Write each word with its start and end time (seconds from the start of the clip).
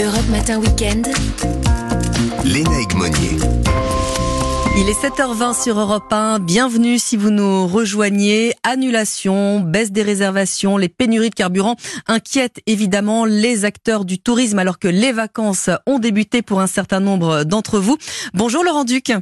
Europe 0.00 0.28
Matin 0.28 0.58
Weekend. 0.58 1.06
Léna 2.44 2.80
Egmonier. 2.80 3.38
Il 4.76 4.88
est 4.88 5.00
7h20 5.00 5.62
sur 5.62 5.78
Europe 5.78 6.12
1. 6.12 6.40
Bienvenue 6.40 6.98
si 6.98 7.16
vous 7.16 7.30
nous 7.30 7.68
rejoignez. 7.68 8.54
Annulation, 8.64 9.60
baisse 9.60 9.92
des 9.92 10.02
réservations, 10.02 10.76
les 10.76 10.88
pénuries 10.88 11.30
de 11.30 11.34
carburant 11.36 11.76
inquiètent 12.08 12.60
évidemment 12.66 13.24
les 13.24 13.64
acteurs 13.64 14.04
du 14.04 14.18
tourisme 14.18 14.58
alors 14.58 14.80
que 14.80 14.88
les 14.88 15.12
vacances 15.12 15.70
ont 15.86 16.00
débuté 16.00 16.42
pour 16.42 16.60
un 16.60 16.66
certain 16.66 16.98
nombre 16.98 17.44
d'entre 17.44 17.78
vous. 17.78 17.96
Bonjour 18.32 18.64
Laurent 18.64 18.84
Duc. 18.84 19.12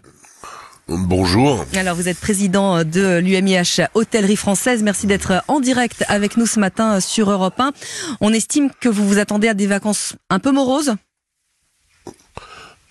Bonjour. 0.89 1.65
Alors 1.77 1.95
vous 1.97 2.09
êtes 2.09 2.19
président 2.19 2.85
de 2.85 3.19
l'UMIH 3.19 3.87
Hôtellerie 3.95 4.37
Française. 4.37 4.83
Merci 4.83 5.07
d'être 5.07 5.43
en 5.49 5.61
direct 5.61 6.05
avec 6.09 6.37
nous 6.37 6.47
ce 6.47 6.59
matin 6.59 7.01
sur 7.01 7.31
Europe 7.31 7.59
1. 7.59 7.73
On 8.21 8.33
estime 8.33 8.71
que 8.81 8.89
vous 8.89 9.07
vous 9.07 9.19
attendez 9.19 9.49
à 9.49 9.55
des 9.55 9.67
vacances 9.67 10.15
un 10.29 10.39
peu 10.39 10.51
moroses 10.51 10.95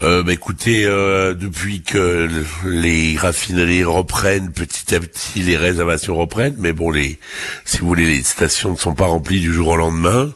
euh, 0.03 0.23
bah, 0.23 0.33
écoutez, 0.33 0.85
euh, 0.85 1.33
depuis 1.33 1.81
que 1.81 2.29
les 2.65 3.17
raffineries 3.17 3.83
reprennent 3.83 4.51
petit 4.51 4.95
à 4.95 4.99
petit, 4.99 5.39
les 5.41 5.57
réservations 5.57 6.15
reprennent, 6.15 6.55
mais 6.57 6.73
bon, 6.73 6.91
les, 6.91 7.19
si 7.65 7.79
vous 7.79 7.87
voulez, 7.87 8.05
les 8.05 8.23
stations 8.23 8.71
ne 8.71 8.77
sont 8.77 8.95
pas 8.95 9.05
remplies 9.05 9.41
du 9.41 9.53
jour 9.53 9.69
au 9.69 9.77
lendemain. 9.77 10.31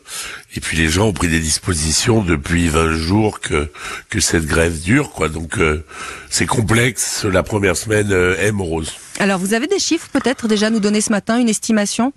Et 0.56 0.62
puis 0.62 0.78
les 0.78 0.88
gens 0.88 1.08
ont 1.08 1.14
pris 1.14 1.28
des 1.28 1.42
dispositions 1.42 2.22
depuis 2.22 2.70
20 2.70 2.94
jours 2.94 3.42
que 3.42 3.70
que 4.10 4.22
cette 4.22 4.46
grève 4.46 4.80
dure, 4.82 5.12
quoi. 5.12 5.28
Donc 5.28 5.58
euh, 5.58 5.84
c'est 6.30 6.46
complexe. 6.46 7.26
La 7.26 7.44
première 7.44 7.76
semaine 7.76 8.12
euh, 8.12 8.38
est 8.38 8.54
morose. 8.54 8.94
Alors 9.20 9.38
vous 9.38 9.54
avez 9.54 9.68
des 9.68 9.80
chiffres 9.80 10.08
peut-être 10.14 10.48
déjà 10.48 10.68
à 10.68 10.70
nous 10.70 10.80
donner 10.80 11.02
ce 11.02 11.12
matin, 11.12 11.40
une 11.40 11.50
estimation? 11.50 12.14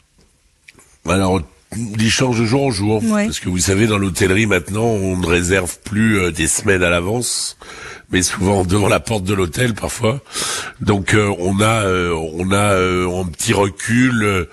Alors 1.08 1.42
il 1.76 2.10
change 2.10 2.40
de 2.40 2.44
jour 2.44 2.66
en 2.66 2.70
jour. 2.70 3.02
Parce 3.08 3.40
que 3.40 3.48
vous 3.48 3.58
savez, 3.58 3.86
dans 3.86 3.98
l'hôtellerie 3.98 4.46
maintenant, 4.46 4.84
on 4.84 5.16
ne 5.16 5.26
réserve 5.26 5.78
plus 5.84 6.18
euh, 6.18 6.30
des 6.30 6.46
semaines 6.46 6.82
à 6.82 6.90
l'avance, 6.90 7.56
mais 8.10 8.22
souvent 8.22 8.64
devant 8.64 8.88
la 8.88 9.00
porte 9.00 9.24
de 9.24 9.34
l'hôtel 9.34 9.74
parfois. 9.74 10.20
Donc 10.80 11.14
euh, 11.14 11.32
on 11.38 11.60
a 11.60 11.84
euh, 11.84 12.14
on 12.34 12.50
a 12.52 12.76
un 12.76 13.24
petit 13.26 13.52
recul 13.52 14.46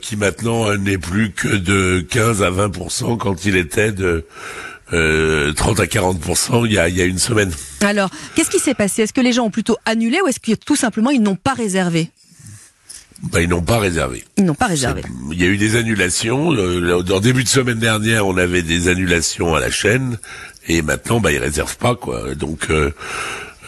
qui 0.00 0.16
maintenant 0.16 0.74
n'est 0.76 0.98
plus 0.98 1.32
que 1.32 1.48
de 1.48 2.00
15 2.00 2.42
à 2.42 2.50
20% 2.50 3.18
quand 3.18 3.44
il 3.44 3.56
était 3.56 3.92
de 3.92 4.24
30 4.90 5.80
à 5.80 5.86
40 5.86 6.16
il 6.64 6.72
y 6.72 6.78
a, 6.78 6.88
il 6.88 6.96
y 6.96 7.02
a 7.02 7.04
une 7.04 7.18
semaine. 7.18 7.52
Alors, 7.82 8.10
qu'est-ce 8.34 8.50
qui 8.50 8.58
s'est 8.58 8.74
passé? 8.74 9.02
Est-ce 9.02 9.12
que 9.12 9.20
les 9.20 9.32
gens 9.32 9.44
ont 9.44 9.50
plutôt 9.50 9.76
annulé 9.84 10.18
ou 10.24 10.28
est-ce 10.28 10.40
que 10.40 10.54
tout 10.54 10.76
simplement 10.76 11.10
ils 11.10 11.22
n'ont 11.22 11.36
pas 11.36 11.52
réservé? 11.52 12.10
Bah, 13.22 13.40
ils 13.40 13.48
n'ont 13.48 13.62
pas 13.62 13.78
réservé. 13.78 14.24
Ils 14.36 14.44
n'ont 14.44 14.54
pas 14.54 14.66
réservé. 14.66 15.02
Il 15.30 15.40
y 15.40 15.44
a 15.44 15.48
eu 15.48 15.56
des 15.56 15.76
annulations. 15.76 16.48
En 16.48 17.20
début 17.20 17.44
de 17.44 17.48
semaine 17.48 17.78
dernière, 17.78 18.26
on 18.26 18.36
avait 18.36 18.62
des 18.62 18.88
annulations 18.88 19.54
à 19.54 19.60
la 19.60 19.70
chaîne, 19.70 20.18
et 20.68 20.82
maintenant, 20.82 21.20
bah, 21.20 21.32
ils 21.32 21.38
réservent 21.38 21.76
pas, 21.76 21.94
quoi. 21.96 22.34
Donc, 22.34 22.70
euh, 22.70 22.92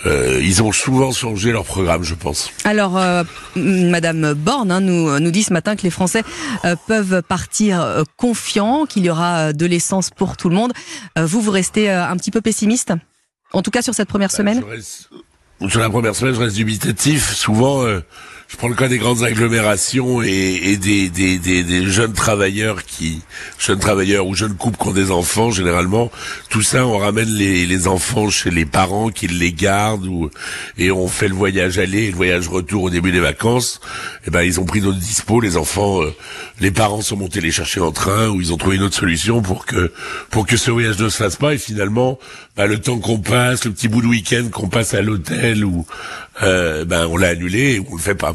euh, 0.07 0.41
ils 0.43 0.63
ont 0.63 0.73
souvent 0.73 1.13
changé 1.13 1.53
leur 1.53 1.65
programme, 1.65 2.03
je 2.03 2.15
pense. 2.15 2.51
Alors, 2.65 2.99
euh, 2.99 3.23
Madame 3.55 4.35
Borne 4.35 4.71
hein, 4.71 4.81
nous, 4.81 5.19
nous 5.21 5.31
dit 5.31 5.43
ce 5.43 5.53
matin 5.53 5.77
que 5.77 5.83
les 5.83 5.91
Français 5.91 6.25
euh, 6.65 6.75
peuvent 6.87 7.23
partir 7.23 8.05
confiants, 8.17 8.87
qu'il 8.87 9.05
y 9.05 9.11
aura 9.11 9.53
de 9.53 9.67
l'essence 9.67 10.11
pour 10.11 10.37
tout 10.37 10.49
le 10.49 10.55
monde. 10.55 10.73
vous, 11.17 11.41
vous 11.41 11.51
restez 11.51 11.91
un 11.91 12.17
petit 12.17 12.31
peu 12.31 12.41
pessimiste 12.41 12.93
En 13.53 13.63
tout 13.63 13.71
cas 13.71 13.83
sur 13.83 13.95
cette 13.95 14.09
première 14.09 14.31
bah, 14.31 14.37
semaine 14.37 14.63
Sur 15.69 15.81
la 15.81 15.91
première 15.91 16.17
semaine, 16.17 16.35
je 16.35 16.41
reste 16.41 16.57
dubitatif. 16.57 17.33
Souvent 17.35 17.85
je 18.53 18.59
prends 18.59 18.69
le 18.69 18.75
cas 18.75 18.89
des 18.89 18.99
grandes 18.99 19.25
agglomérations 19.25 20.23
et, 20.23 20.61
et 20.65 20.77
des, 20.77 21.09
des, 21.09 21.39
des, 21.39 21.63
des, 21.65 21.87
jeunes 21.87 22.13
travailleurs 22.13 22.85
qui, 22.85 23.23
jeunes 23.59 23.79
travailleurs 23.79 24.27
ou 24.27 24.35
jeunes 24.35 24.55
couples 24.55 24.77
qui 24.77 24.89
ont 24.89 24.93
des 24.93 25.11
enfants, 25.11 25.51
généralement, 25.51 26.13
tout 26.51 26.61
ça, 26.61 26.87
on 26.87 26.99
ramène 26.99 27.31
les, 27.31 27.65
les 27.65 27.89
enfants 27.89 28.29
chez 28.29 28.51
les 28.51 28.67
parents 28.67 29.09
qui 29.09 29.27
les 29.27 29.55
gardent 29.55 30.07
ou, 30.07 30.29
et 30.77 30.91
on 30.91 31.09
fait 31.09 31.29
le 31.29 31.35
voyage 31.35 31.79
aller 31.79 32.05
et 32.05 32.11
le 32.11 32.17
voyage 32.17 32.47
retour 32.47 32.83
au 32.83 32.91
début 32.91 33.11
des 33.11 33.21
vacances. 33.21 33.81
Et 34.17 34.25
eh 34.27 34.31
ben, 34.31 34.43
ils 34.43 34.61
ont 34.61 34.67
pris 34.67 34.83
d'autres 34.83 34.99
dispo, 34.99 35.41
les 35.41 35.57
enfants, 35.57 36.03
euh, 36.03 36.15
les 36.61 36.71
parents 36.71 37.01
sont 37.01 37.17
montés 37.17 37.41
les 37.41 37.53
chercher 37.53 37.81
en 37.81 37.91
train 37.91 38.29
ou 38.29 38.43
ils 38.43 38.53
ont 38.53 38.59
trouvé 38.59 38.77
une 38.77 38.83
autre 38.83 38.97
solution 38.97 39.41
pour 39.41 39.65
que, 39.65 39.91
pour 40.31 40.47
que 40.47 40.59
ce 40.59 40.71
voyage 40.71 40.99
ne 40.99 41.09
se 41.09 41.17
fasse 41.17 41.37
pas 41.37 41.55
et 41.55 41.59
finalement, 41.59 42.19
bah, 42.55 42.67
le 42.67 42.79
temps 42.79 42.99
qu'on 42.99 43.19
passe, 43.19 43.65
le 43.65 43.73
petit 43.73 43.89
bout 43.89 44.03
de 44.03 44.09
week-end 44.09 44.51
qu'on 44.53 44.69
passe 44.69 44.93
à 44.93 45.01
l'hôtel 45.01 45.65
ou, 45.65 45.87
euh, 46.43 46.85
ben, 46.85 47.07
on 47.07 47.17
l'a 47.17 47.29
annulé 47.29 47.77
et 47.77 47.87
on 47.91 47.97
le 47.97 48.03
fait 48.03 48.15
pas. 48.15 48.35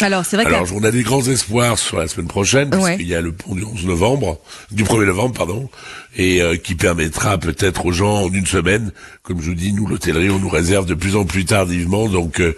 Alors, 0.00 0.24
c'est 0.24 0.36
vrai 0.36 0.46
Alors, 0.46 0.66
on 0.74 0.82
a 0.84 0.90
des 0.90 1.02
grands 1.02 1.26
espoirs 1.26 1.78
sur 1.78 1.98
la 1.98 2.08
semaine 2.08 2.28
prochaine, 2.28 2.70
parce 2.70 2.96
qu'il 2.96 3.06
y 3.06 3.14
a 3.14 3.20
le 3.20 3.32
pont 3.32 3.54
du 3.54 3.64
11 3.64 3.86
novembre, 3.86 4.38
du 4.70 4.84
1er 4.84 5.06
novembre, 5.06 5.34
pardon, 5.34 5.68
et 6.16 6.42
euh, 6.42 6.56
qui 6.56 6.74
permettra 6.74 7.38
peut-être 7.38 7.86
aux 7.86 7.92
gens 7.92 8.24
en 8.24 8.32
une 8.32 8.46
semaine, 8.46 8.92
comme 9.22 9.40
je 9.40 9.50
vous 9.50 9.54
dis, 9.54 9.72
nous 9.72 9.86
l'hôtellerie, 9.86 10.30
on 10.30 10.38
nous 10.38 10.48
réserve 10.48 10.84
de 10.86 10.94
plus 10.94 11.16
en 11.16 11.24
plus 11.24 11.44
tardivement, 11.44 12.08
donc 12.08 12.40
euh, 12.40 12.54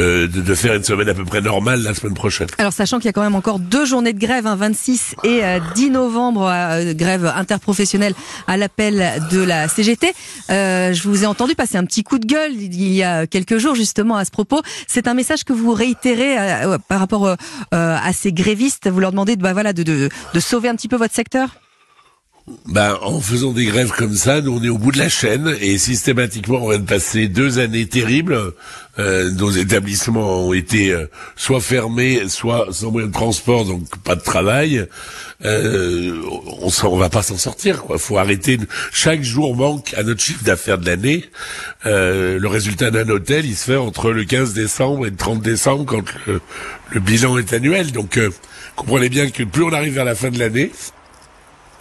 euh 0.00 0.26
de, 0.26 0.40
de, 0.40 0.54
faire 0.54 0.74
une 0.74 0.82
semaine 0.82 1.08
à 1.08 1.14
peu 1.14 1.24
près 1.24 1.40
normale 1.40 1.82
la 1.82 1.94
semaine 1.94 2.14
prochaine. 2.14 2.48
Alors 2.58 2.72
sachant 2.72 2.98
qu'il 2.98 3.06
y 3.06 3.08
a 3.08 3.12
quand 3.12 3.22
même 3.22 3.36
encore 3.36 3.60
deux 3.60 3.84
journées 3.84 4.12
de 4.12 4.18
grève, 4.18 4.46
hein, 4.46 4.56
26 4.56 5.14
et 5.24 5.42
10 5.74 5.86
euh, 5.86 5.90
novembre, 5.90 6.50
grève 6.94 7.26
interprofessionnelle 7.26 8.14
à 8.46 8.56
l'appel 8.56 9.22
de 9.30 9.40
la 9.40 9.68
CGT. 9.68 10.12
je 10.48 11.02
vous 11.08 11.22
ai 11.22 11.26
entendu 11.26 11.54
passer 11.54 11.76
un 11.76 11.84
petit 11.84 12.02
coup 12.02 12.18
de 12.18 12.26
gueule 12.26 12.52
il 12.52 12.92
y 12.92 13.02
a 13.02 13.26
quelques 13.26 13.58
jours 13.58 13.74
justement 13.74 14.16
à 14.16 14.24
ce 14.24 14.30
propos. 14.30 14.60
C'est 14.88 15.06
un 15.06 15.14
message 15.14 15.44
que 15.44 15.52
vous 15.52 15.72
réitérez 15.72 16.36
par 16.88 17.00
rapport 17.00 17.36
à 17.70 18.12
ces 18.12 18.32
grévistes. 18.32 18.88
Vous 18.88 19.00
leur 19.00 19.12
demandez 19.12 19.36
de, 19.36 19.42
bah, 19.42 19.52
voilà, 19.52 19.72
de, 19.72 19.82
de, 19.82 20.08
de 20.34 20.40
sauver 20.40 20.68
un 20.68 20.74
petit 20.74 20.88
peu 20.88 20.96
votre 20.96 21.14
secteur? 21.14 21.50
Ben, 22.66 22.98
en 23.02 23.20
faisant 23.20 23.52
des 23.52 23.64
grèves 23.64 23.92
comme 23.96 24.14
ça, 24.14 24.40
nous 24.40 24.58
on 24.58 24.62
est 24.62 24.68
au 24.68 24.78
bout 24.78 24.92
de 24.92 24.98
la 24.98 25.08
chaîne 25.08 25.54
et 25.60 25.78
systématiquement 25.78 26.58
on 26.62 26.70
vient 26.70 26.78
de 26.78 26.84
passer 26.84 27.28
deux 27.28 27.58
années 27.58 27.86
terribles. 27.86 28.52
Euh, 28.98 29.30
nos 29.30 29.50
établissements 29.50 30.48
ont 30.48 30.52
été 30.52 30.90
euh, 30.90 31.08
soit 31.36 31.60
fermés, 31.60 32.28
soit 32.28 32.66
sans 32.72 32.90
moyen 32.90 33.06
de 33.06 33.12
transport, 33.12 33.64
donc 33.64 33.84
pas 34.02 34.16
de 34.16 34.22
travail. 34.22 34.86
Euh, 35.44 36.20
on, 36.60 36.68
on 36.84 36.96
va 36.96 37.08
pas 37.08 37.22
s'en 37.22 37.38
sortir. 37.38 37.82
Quoi. 37.84 37.98
Faut 37.98 38.18
arrêter. 38.18 38.58
Chaque 38.92 39.22
jour 39.22 39.56
manque 39.56 39.94
à 39.96 40.02
notre 40.02 40.20
chiffre 40.20 40.42
d'affaires 40.42 40.78
de 40.78 40.86
l'année. 40.86 41.24
Euh, 41.86 42.38
le 42.38 42.48
résultat 42.48 42.90
d'un 42.90 43.08
hôtel, 43.08 43.46
il 43.46 43.56
se 43.56 43.66
fait 43.66 43.76
entre 43.76 44.10
le 44.10 44.24
15 44.24 44.52
décembre 44.52 45.06
et 45.06 45.10
le 45.10 45.16
30 45.16 45.40
décembre 45.42 45.84
quand 45.86 46.04
le, 46.26 46.40
le 46.90 47.00
bilan 47.00 47.38
est 47.38 47.52
annuel. 47.52 47.92
Donc 47.92 48.18
comprenez 48.74 49.08
bien 49.08 49.30
que 49.30 49.44
plus 49.44 49.62
on 49.62 49.72
arrive 49.72 49.94
vers 49.94 50.04
la 50.04 50.16
fin 50.16 50.30
de 50.30 50.38
l'année, 50.38 50.72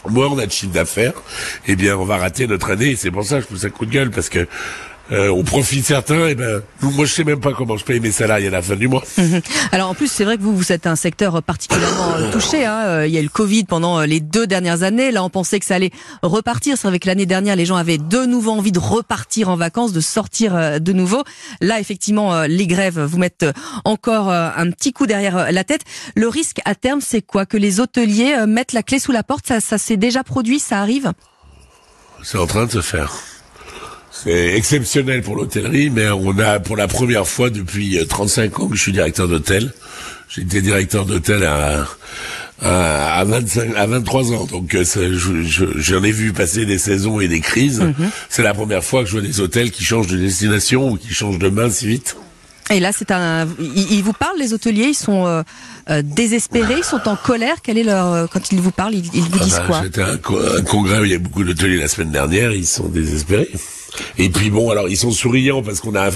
moins 0.09 0.27
on 0.27 0.37
a 0.37 0.45
de 0.45 0.51
chiffre 0.51 0.73
d'affaires, 0.73 1.13
eh 1.67 1.75
bien, 1.75 1.97
on 1.97 2.05
va 2.05 2.17
rater 2.17 2.47
notre 2.47 2.71
année. 2.71 2.95
C'est 2.95 3.11
pour 3.11 3.23
ça 3.23 3.37
que 3.37 3.43
je 3.43 3.47
pousse 3.47 3.65
un 3.65 3.69
coup 3.69 3.85
de 3.85 3.91
gueule, 3.91 4.11
parce 4.11 4.29
que 4.29 4.47
euh, 5.11 5.29
on 5.29 5.43
profite 5.43 5.85
certains, 5.85 6.27
et 6.27 6.35
ben 6.35 6.61
moi 6.81 7.05
je 7.05 7.13
sais 7.13 7.23
même 7.23 7.39
pas 7.39 7.53
comment 7.53 7.77
je 7.77 7.85
paye 7.85 7.99
mes 8.01 8.11
salariés 8.11 8.47
à 8.47 8.51
la 8.51 8.61
fin 8.61 8.75
du 8.75 8.89
mois. 8.89 9.03
Alors 9.71 9.89
en 9.89 9.93
plus 9.93 10.11
c'est 10.11 10.25
vrai 10.25 10.37
que 10.37 10.41
vous 10.41 10.55
vous 10.55 10.71
êtes 10.71 10.85
un 10.85 10.97
secteur 10.97 11.41
particulièrement 11.41 12.15
euh, 12.17 12.31
touché. 12.31 12.65
Hein. 12.65 12.81
Euh, 12.85 13.07
il 13.07 13.13
y 13.13 13.17
a 13.17 13.21
eu 13.21 13.23
le 13.23 13.29
Covid 13.29 13.63
pendant 13.63 14.01
les 14.01 14.19
deux 14.19 14.47
dernières 14.47 14.83
années. 14.83 15.11
Là 15.11 15.23
on 15.23 15.29
pensait 15.29 15.59
que 15.59 15.65
ça 15.65 15.75
allait 15.75 15.91
repartir. 16.23 16.77
C'est 16.77 16.89
vrai 16.89 16.99
que 16.99 17.07
l'année 17.07 17.25
dernière 17.25 17.55
les 17.55 17.65
gens 17.65 17.77
avaient 17.77 17.97
de 17.97 18.25
nouveau 18.25 18.51
envie 18.51 18.73
de 18.73 18.79
repartir 18.79 19.49
en 19.49 19.55
vacances, 19.55 19.93
de 19.93 20.01
sortir 20.01 20.81
de 20.81 20.93
nouveau. 20.93 21.23
Là 21.61 21.79
effectivement 21.79 22.41
les 22.41 22.67
grèves 22.67 22.99
vous 22.99 23.17
mettent 23.17 23.45
encore 23.85 24.29
un 24.29 24.69
petit 24.71 24.91
coup 24.91 25.07
derrière 25.07 25.51
la 25.51 25.63
tête. 25.63 25.81
Le 26.15 26.27
risque 26.27 26.59
à 26.65 26.75
terme 26.75 26.99
c'est 27.01 27.21
quoi? 27.21 27.45
Que 27.45 27.57
les 27.57 27.79
hôteliers 27.79 28.45
mettent 28.45 28.73
la 28.73 28.83
clé 28.83 28.99
sous 28.99 29.13
la 29.13 29.23
porte? 29.23 29.47
Ça, 29.47 29.61
ça 29.61 29.77
s'est 29.77 29.97
déjà 29.97 30.23
produit? 30.23 30.59
Ça 30.59 30.79
arrive? 30.81 31.13
C'est 32.23 32.37
en 32.37 32.47
train 32.47 32.65
de 32.65 32.71
se 32.71 32.81
faire. 32.81 33.13
C'est 34.23 34.55
exceptionnel 34.55 35.21
pour 35.21 35.35
l'hôtellerie, 35.35 35.89
mais 35.89 36.09
on 36.09 36.37
a 36.39 36.59
pour 36.59 36.75
la 36.75 36.87
première 36.87 37.27
fois 37.27 37.49
depuis 37.49 37.99
35 38.07 38.51
euh, 38.59 38.63
ans 38.63 38.67
que 38.67 38.75
je 38.75 38.81
suis 38.81 38.91
directeur 38.91 39.27
d'hôtel. 39.27 39.71
J'ai 40.29 40.41
été 40.41 40.61
directeur 40.61 41.05
d'hôtel 41.05 41.43
à, 41.43 41.85
à, 42.61 43.23
25, 43.23 43.75
à 43.75 43.85
23 43.85 44.33
ans, 44.33 44.45
donc 44.45 44.75
euh, 44.75 44.83
j'en 45.77 46.03
ai 46.03 46.11
vu 46.11 46.33
passer 46.33 46.65
des 46.65 46.79
saisons 46.79 47.19
et 47.19 47.27
des 47.27 47.41
crises. 47.41 47.79
Mhm. 47.79 48.09
C'est 48.29 48.43
la 48.43 48.53
première 48.53 48.83
fois 48.83 49.03
que 49.03 49.07
je 49.07 49.13
vois 49.13 49.21
des 49.21 49.39
hôtels 49.39 49.71
qui 49.71 49.83
changent 49.83 50.07
de 50.07 50.17
destination 50.17 50.89
ou 50.89 50.97
qui 50.97 51.13
changent 51.13 51.39
de 51.39 51.49
main 51.49 51.69
si 51.69 51.87
vite. 51.87 52.17
Et 52.69 52.81
là, 52.81 52.91
c'est 52.91 53.11
un. 53.11 53.47
Ils, 53.59 54.01
vous 54.01 54.11
parlent, 54.11 54.37
les 54.39 54.51
hôteliers. 54.51 54.87
Ils 54.89 54.93
sont 54.93 55.25
euh, 55.25 56.01
désespérés. 56.03 56.79
Ils 56.79 56.83
sont 56.83 57.07
en 57.07 57.15
colère. 57.15 57.55
Quel 57.63 57.77
est 57.77 57.83
leur 57.83 58.29
quand 58.29 58.51
ils 58.51 58.59
vous 58.59 58.71
parlent, 58.71 58.93
ils, 58.93 59.03
vous 59.03 59.39
ah 59.39 59.43
disent 59.43 59.53
bah, 59.53 59.63
quoi? 59.67 59.81
C'était 59.83 60.01
un, 60.01 60.15
un, 60.15 60.61
congrès 60.63 60.99
où 60.99 61.05
il 61.05 61.11
y 61.11 61.15
a 61.15 61.19
beaucoup 61.19 61.45
d'hôteliers 61.45 61.77
la 61.77 61.87
semaine 61.87 62.11
dernière. 62.11 62.51
Ils 62.51 62.67
sont 62.67 62.89
désespérés. 62.89 63.49
Et 64.17 64.29
puis 64.29 64.49
bon, 64.49 64.69
alors 64.69 64.89
ils 64.89 64.97
sont 64.97 65.11
souriants 65.11 65.61
parce 65.61 65.79
qu'on 65.79 65.95
a 65.95 66.09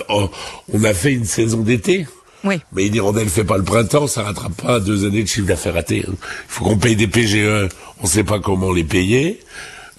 on 0.73 0.83
a 0.83 0.93
fait 0.93 1.13
une 1.13 1.25
saison 1.25 1.61
d'été. 1.61 2.05
Oui. 2.43 2.59
Mais 2.73 2.87
une 2.87 2.95
hirondelle 2.95 3.29
fait 3.29 3.43
pas 3.43 3.57
le 3.57 3.63
printemps, 3.63 4.07
ça 4.07 4.23
rattrape 4.23 4.53
pas 4.53 4.79
deux 4.79 5.05
années 5.05 5.23
de 5.23 5.27
chiffre 5.27 5.47
d'affaires 5.47 5.75
raté. 5.75 6.03
Il 6.07 6.15
faut 6.47 6.65
qu'on 6.65 6.77
paye 6.77 6.95
des 6.95 7.07
PGE, 7.07 7.69
on 8.01 8.07
sait 8.07 8.23
pas 8.23 8.39
comment 8.39 8.71
les 8.71 8.83
payer. 8.83 9.39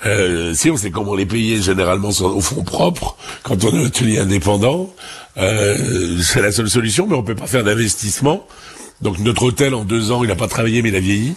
Euh, 0.05 0.53
si 0.55 0.69
on 0.69 0.77
sait 0.77 0.91
comment 0.91 1.15
les 1.15 1.27
payer, 1.27 1.63
généralement 1.63 2.09
au 2.09 2.41
fonds 2.41 2.65
propre, 2.65 3.17
quand 3.45 3.65
on 3.65 3.71
est 3.71 3.85
hôtelier 3.85 4.19
indépendant, 4.19 4.93
euh, 5.37 6.19
c'est 6.21 6.43
la 6.43 6.51
seule 6.51 6.69
solution, 6.69 7.07
mais 7.07 7.15
on 7.15 7.23
peut 7.23 7.37
pas 7.37 7.47
faire 7.47 7.63
d'investissement 7.63 8.45
Donc 9.03 9.19
notre 9.19 9.43
hôtel 9.43 9.75
en 9.75 9.85
deux 9.85 10.13
ans, 10.13 10.23
il 10.23 10.29
n'a 10.29 10.37
pas 10.37 10.47
travaillé 10.47 10.81
mais 10.81 10.91
il 10.91 10.97
a 10.97 11.01
vieilli. 11.01 11.35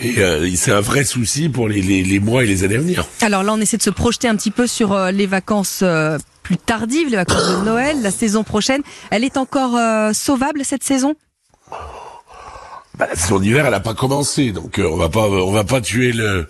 Et 0.00 0.18
euh, 0.18 0.50
c'est 0.56 0.72
un 0.72 0.80
vrai 0.80 1.04
souci 1.04 1.48
pour 1.48 1.68
les, 1.68 1.80
les, 1.80 2.02
les, 2.02 2.18
mois 2.18 2.42
et 2.42 2.46
les 2.46 2.64
années 2.64 2.74
à 2.74 2.80
venir. 2.80 3.06
Alors 3.20 3.44
là, 3.44 3.54
on 3.54 3.60
essaie 3.60 3.76
de 3.76 3.82
se 3.82 3.90
projeter 3.90 4.28
un 4.28 4.34
petit 4.34 4.50
peu 4.50 4.66
sur 4.66 4.92
euh, 4.92 5.12
les 5.12 5.26
vacances 5.26 5.80
euh, 5.82 6.18
plus 6.42 6.56
tardives, 6.56 7.08
les 7.08 7.16
vacances 7.16 7.48
de 7.48 7.64
Noël, 7.64 8.02
la 8.02 8.10
saison 8.10 8.42
prochaine. 8.42 8.82
Elle 9.10 9.24
est 9.24 9.36
encore 9.36 9.78
sauvable 10.14 10.64
cette 10.64 10.84
saison? 10.84 11.14
Bah, 12.98 13.06
la 13.08 13.16
saison 13.16 13.40
d'hiver, 13.40 13.66
elle 13.66 13.72
n'a 13.72 13.80
pas 13.80 13.94
commencé, 13.94 14.52
donc 14.52 14.80
on 14.82 14.96
va 14.96 15.08
pas, 15.08 15.28
on 15.28 15.50
va 15.50 15.64
pas 15.64 15.80
tuer 15.80 16.12
le, 16.12 16.48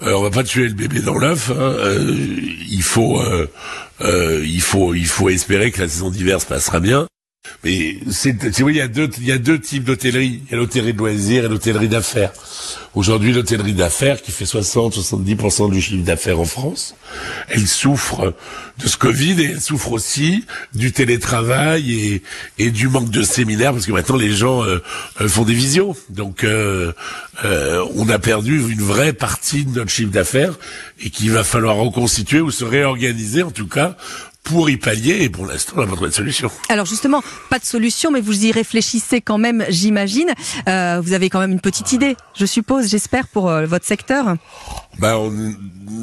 on 0.00 0.22
va 0.22 0.30
pas 0.30 0.44
tuer 0.44 0.68
le 0.68 0.74
bébé 0.74 1.00
dans 1.00 1.16
l'œuf. 1.16 1.50
Hein. 1.50 1.72
il 2.70 2.82
faut, 2.82 3.22
il 4.02 4.60
faut, 4.60 4.94
il 4.94 5.06
faut 5.06 5.30
espérer 5.30 5.70
que 5.70 5.80
la 5.80 5.88
saison 5.88 6.10
d'hiver 6.10 6.42
se 6.42 6.46
passera 6.46 6.78
bien. 6.78 7.08
Mais 7.64 7.96
c'est, 8.10 8.36
il 8.58 8.76
y 8.76 8.80
a 8.80 8.88
deux, 8.88 9.10
il 9.18 9.26
y 9.26 9.32
a 9.32 9.38
deux 9.38 9.60
types 9.60 9.84
d'hôtellerie. 9.84 10.42
Il 10.46 10.52
y 10.52 10.54
a 10.54 10.58
l'hôtellerie 10.58 10.92
de 10.92 10.98
loisirs 10.98 11.44
et 11.44 11.48
l'hôtellerie 11.48 11.88
d'affaires. 11.88 12.32
Aujourd'hui, 12.94 13.32
l'hôtellerie 13.32 13.74
d'affaires, 13.74 14.22
qui 14.22 14.32
fait 14.32 14.44
60-70% 14.44 15.70
du 15.70 15.80
chiffre 15.80 16.04
d'affaires 16.04 16.40
en 16.40 16.44
France, 16.44 16.94
elle 17.48 17.66
souffre 17.66 18.34
de 18.78 18.88
ce 18.88 18.96
Covid 18.96 19.40
et 19.40 19.44
elle 19.52 19.60
souffre 19.60 19.92
aussi 19.92 20.44
du 20.74 20.92
télétravail 20.92 22.22
et, 22.58 22.70
du 22.70 22.88
manque 22.88 23.10
de 23.10 23.22
séminaires, 23.22 23.72
parce 23.72 23.86
que 23.86 23.92
maintenant 23.92 24.16
les 24.16 24.32
gens 24.32 24.64
euh, 24.64 24.82
euh, 25.20 25.28
font 25.28 25.44
des 25.44 25.54
visions. 25.54 25.94
Donc, 26.10 26.44
euh, 26.44 26.92
euh, 27.44 27.84
on 27.94 28.08
a 28.08 28.18
perdu 28.18 28.60
une 28.68 28.82
vraie 28.82 29.12
partie 29.12 29.64
de 29.64 29.78
notre 29.78 29.90
chiffre 29.90 30.10
d'affaires 30.10 30.54
et 31.00 31.10
qu'il 31.10 31.30
va 31.30 31.44
falloir 31.44 31.76
reconstituer 31.76 32.40
ou 32.40 32.50
se 32.50 32.64
réorganiser, 32.64 33.42
en 33.42 33.50
tout 33.50 33.68
cas, 33.68 33.96
pour 34.48 34.70
y 34.70 34.76
pallier 34.76 35.18
et 35.20 35.28
pour 35.28 35.46
l'instant 35.46 35.74
on 35.76 35.80
n'a 35.80 35.86
pas 35.86 35.94
trouvé 35.94 36.10
de 36.10 36.14
solution. 36.14 36.50
Alors 36.68 36.86
justement, 36.86 37.22
pas 37.50 37.58
de 37.58 37.64
solution, 37.64 38.10
mais 38.10 38.20
vous 38.20 38.46
y 38.46 38.52
réfléchissez 38.52 39.20
quand 39.20 39.38
même, 39.38 39.64
j'imagine. 39.68 40.32
Euh, 40.68 41.00
vous 41.02 41.12
avez 41.12 41.28
quand 41.30 41.40
même 41.40 41.52
une 41.52 41.60
petite 41.60 41.92
idée, 41.92 42.16
je 42.34 42.46
suppose, 42.46 42.88
j'espère, 42.88 43.28
pour 43.28 43.50
euh, 43.50 43.66
votre 43.66 43.86
secteur. 43.86 44.36
Ben, 44.98 45.30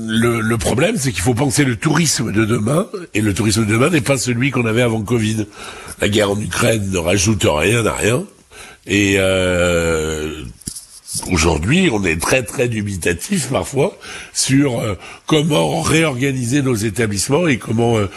le, 0.08 0.40
le, 0.42 0.58
problème, 0.58 0.96
c'est 0.98 1.12
qu'il 1.12 1.22
faut 1.22 1.34
penser 1.34 1.66
le 1.66 1.76
tourisme 1.76 2.32
de 2.32 2.46
demain, 2.46 2.88
et 3.14 3.22
le 3.22 3.34
tourisme 3.34 3.66
de 3.66 3.72
demain 3.72 3.90
n'est 3.90 4.02
pas 4.02 4.18
celui 4.18 4.52
qu'on 4.52 4.66
avait 4.66 4.84
avant 4.84 5.02
Covid. 5.02 5.48
La 6.02 6.10
guerre 6.10 6.32
en 6.32 6.40
Ukraine 6.40 6.90
ne 6.92 6.98
rajoute 6.98 7.46
rien 7.46 7.86
à 7.86 7.94
rien, 7.94 8.24
et 8.88 9.16
euh, 9.18 10.15
Aujourd'hui, 11.32 11.90
on 11.92 12.04
est 12.04 12.22
très 12.22 12.44
très 12.44 12.68
dubitatif 12.68 13.50
parfois 13.50 13.98
sur 14.32 14.80
euh, 14.80 14.96
comment 15.26 15.82
réorganiser 15.82 16.62
nos 16.62 16.76
établissements 16.76 17.48
et 17.48 17.58
comment 17.58 17.98
euh, 17.98 18.10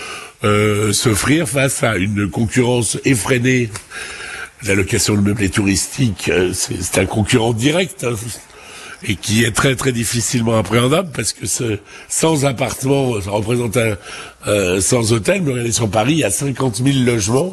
euh, 0.44 0.93
s'offrir 0.93 1.49
face 1.49 1.82
à 1.82 1.96
une 1.96 2.28
concurrence 2.28 2.99
effrénée. 3.05 3.70
La 4.64 4.75
location 4.75 5.14
de 5.14 5.20
meublés 5.20 5.50
touristiques, 5.50 6.31
c'est 6.52 6.99
un 6.99 7.06
concurrent 7.06 7.52
direct. 7.52 8.05
Hein 8.05 8.16
et 9.03 9.17
qui 9.17 9.45
est 9.45 9.53
très 9.53 9.77
très 9.77 9.93
difficilement 9.93 10.59
appréhendable 10.59 11.11
parce 11.15 11.33
que 11.33 11.47
ce, 11.47 11.79
sans 12.09 12.45
appartement, 12.45 13.21
ça 13.21 13.31
représente 13.31 13.77
un 13.77 13.97
euh, 14.47 14.81
sans 14.81 15.12
hôtel, 15.12 15.43
mais 15.43 15.50
regardez 15.50 15.73
sur 15.73 15.91
Paris, 15.91 16.12
il 16.12 16.19
y 16.19 16.25
a 16.25 16.31
50 16.31 16.77
000 16.77 17.05
logements 17.05 17.53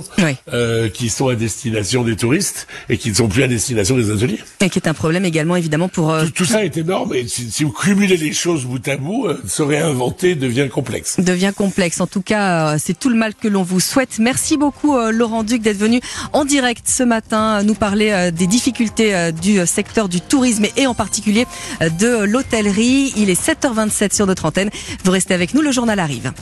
euh, 0.53 0.87
qui 0.87 1.09
sont 1.09 1.27
à 1.27 1.35
destination 1.35 2.03
des 2.03 2.15
touristes 2.15 2.67
et 2.89 2.97
qui 2.97 3.09
ne 3.09 3.15
sont 3.15 3.27
plus 3.27 3.43
à 3.43 3.47
destination 3.47 3.97
des 3.97 4.11
ateliers. 4.11 4.39
Et 4.61 4.69
qui 4.69 4.79
est 4.79 4.87
un 4.87 4.93
problème 4.93 5.25
également 5.25 5.55
évidemment 5.55 5.89
pour... 5.89 6.11
Euh... 6.11 6.25
Tout, 6.33 6.45
ça 6.45 6.63
est 6.63 6.77
énorme 6.77 7.13
et 7.15 7.27
si, 7.27 7.49
si, 7.49 7.63
vous 7.63 7.71
cumulez 7.71 8.17
les 8.17 8.33
choses 8.33 8.65
bout 8.65 8.87
à 8.87 8.97
bout, 8.97 9.25
euh, 9.25 9.41
se 9.47 9.63
réinventer 9.63 10.35
devient 10.35 10.69
complexe. 10.71 11.19
Devient 11.19 11.53
complexe. 11.55 11.99
En 12.01 12.07
tout 12.07 12.21
cas, 12.21 12.73
euh, 12.73 12.77
c'est 12.79 12.97
tout 12.97 13.09
le 13.09 13.15
mal 13.15 13.33
que 13.33 13.47
l'on 13.47 13.63
vous 13.63 13.79
souhaite. 13.79 14.19
Merci 14.19 14.55
beaucoup 14.57 14.95
euh, 14.95 15.11
Laurent 15.11 15.43
Duc 15.43 15.61
d'être 15.61 15.77
venu 15.77 15.99
en 16.33 16.45
direct 16.45 16.87
ce 16.87 17.03
matin 17.03 17.63
nous 17.63 17.75
parler 17.75 18.29
des 18.31 18.47
difficultés 18.47 19.31
du 19.41 19.65
secteur 19.65 20.09
du 20.09 20.21
tourisme 20.21 20.65
et 20.77 20.87
en 20.87 20.93
particulier 21.43 21.45
de 21.99 22.23
l'hôtellerie. 22.23 23.13
Il 23.17 23.29
est 23.29 23.41
7h27 23.41 24.13
sur 24.13 24.27
notre 24.27 24.45
antenne. 24.45 24.69
Vous 25.03 25.11
restez 25.11 25.33
avec 25.33 25.53
nous, 25.53 25.61
le 25.61 25.71
journal 25.71 25.99
arrive. 25.99 26.31